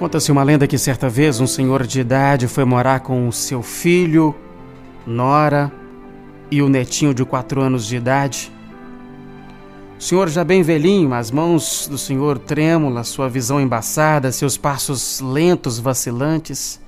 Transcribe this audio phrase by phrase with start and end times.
[0.00, 4.34] Conta-se uma lenda que certa vez um senhor de idade foi morar com seu filho,
[5.06, 5.70] nora
[6.50, 8.50] e o netinho de quatro anos de idade.
[9.98, 15.20] O senhor já bem velhinho, as mãos do senhor trêmulas, sua visão embaçada, seus passos
[15.20, 16.80] lentos, vacilantes.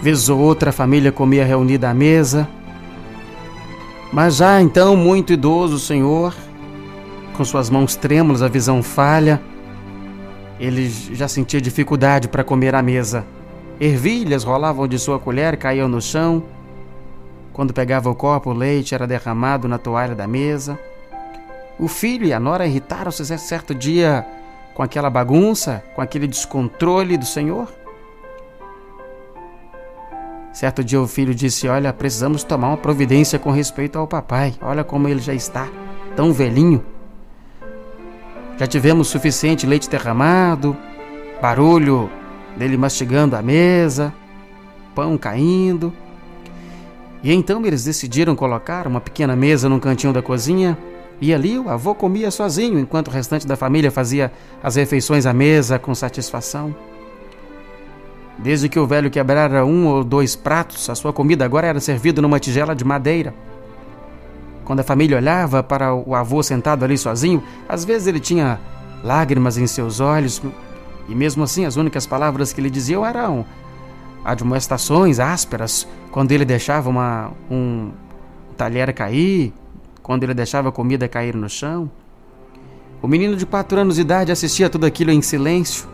[0.00, 2.48] Vez ou outra a família comia reunida à mesa.
[4.12, 6.32] Mas já então muito idoso o senhor,
[7.38, 9.40] com suas mãos trêmulas, a visão falha,
[10.58, 13.24] ele já sentia dificuldade para comer à mesa.
[13.80, 16.42] Ervilhas rolavam de sua colher e caíam no chão.
[17.52, 20.76] Quando pegava o copo, o leite era derramado na toalha da mesa.
[21.78, 24.26] O filho e a nora irritaram-se certo dia
[24.74, 27.68] com aquela bagunça, com aquele descontrole do senhor.
[30.52, 34.54] Certo dia o filho disse: Olha, precisamos tomar uma providência com respeito ao papai.
[34.60, 35.68] Olha como ele já está,
[36.16, 36.97] tão velhinho.
[38.58, 40.76] Já tivemos suficiente leite derramado,
[41.40, 42.10] barulho
[42.56, 44.12] dele mastigando a mesa,
[44.96, 45.92] pão caindo.
[47.22, 50.76] E então eles decidiram colocar uma pequena mesa num cantinho da cozinha
[51.20, 55.32] e ali o avô comia sozinho enquanto o restante da família fazia as refeições à
[55.32, 56.74] mesa com satisfação.
[58.38, 62.20] Desde que o velho quebrara um ou dois pratos, a sua comida agora era servida
[62.22, 63.34] numa tigela de madeira.
[64.68, 68.60] Quando a família olhava para o avô sentado ali sozinho, às vezes ele tinha
[69.02, 70.42] lágrimas em seus olhos,
[71.08, 73.46] e mesmo assim as únicas palavras que ele diziam eram
[74.22, 77.92] admoestações ásperas, quando ele deixava uma, um
[78.58, 79.54] talher cair,
[80.02, 81.90] quando ele deixava a comida cair no chão.
[83.00, 85.88] O menino de quatro anos de idade assistia tudo aquilo em silêncio.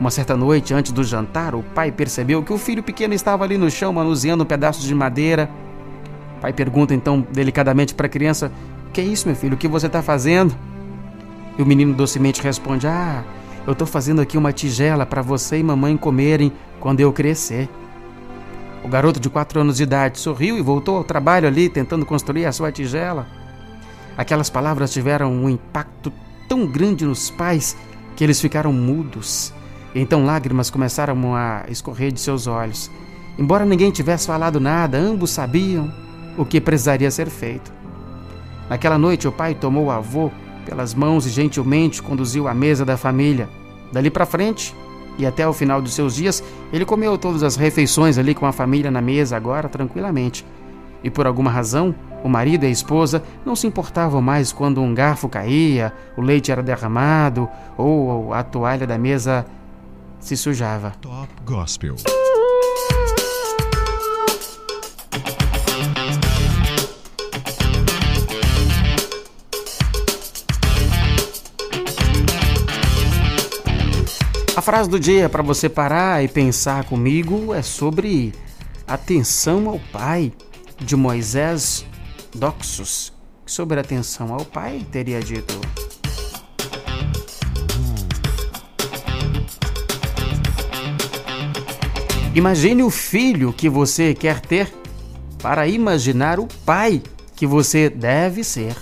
[0.00, 3.58] Uma certa noite, antes do jantar, o pai percebeu que o filho pequeno estava ali
[3.58, 4.46] no chão manuseando um
[4.86, 5.50] de madeira
[6.42, 8.50] pai pergunta então delicadamente para a criança:
[8.92, 9.54] Que é isso, meu filho?
[9.54, 10.54] O que você está fazendo?
[11.56, 13.22] E o menino docemente responde: Ah,
[13.64, 17.68] eu estou fazendo aqui uma tigela para você e mamãe comerem quando eu crescer.
[18.84, 22.46] O garoto de quatro anos de idade sorriu e voltou ao trabalho ali, tentando construir
[22.46, 23.28] a sua tigela.
[24.18, 26.12] Aquelas palavras tiveram um impacto
[26.48, 27.76] tão grande nos pais
[28.16, 29.54] que eles ficaram mudos.
[29.94, 32.90] Então lágrimas começaram a escorrer de seus olhos.
[33.38, 36.01] Embora ninguém tivesse falado nada, ambos sabiam
[36.36, 37.72] o que precisaria ser feito.
[38.68, 40.30] Naquela noite, o pai tomou o avô
[40.64, 43.48] pelas mãos e gentilmente conduziu à mesa da família.
[43.92, 44.74] Dali para frente,
[45.18, 46.42] e até o final dos seus dias,
[46.72, 50.44] ele comeu todas as refeições ali com a família na mesa, agora tranquilamente.
[51.04, 54.94] E por alguma razão, o marido e a esposa não se importavam mais quando um
[54.94, 59.44] garfo caía, o leite era derramado ou a toalha da mesa
[60.20, 60.92] se sujava.
[61.00, 61.96] Top Gospel.
[74.62, 78.32] A frase do dia para você parar e pensar comigo é sobre
[78.86, 80.32] atenção ao Pai,
[80.78, 81.84] de Moisés
[82.32, 83.12] Doxus.
[83.44, 85.60] Sobre atenção ao Pai, teria dito.
[92.32, 94.72] Imagine o filho que você quer ter
[95.42, 97.02] para imaginar o pai
[97.34, 98.76] que você deve ser.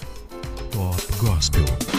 [0.72, 1.89] Top Gospel.